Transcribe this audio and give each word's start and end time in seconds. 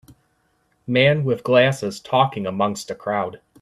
Man 0.87 1.23
with 1.25 1.43
glasses 1.43 1.99
talking 1.99 2.47
amongst 2.47 2.89
a 2.89 2.95
crowd. 2.95 3.39